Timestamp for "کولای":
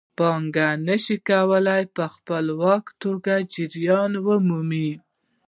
1.29-1.83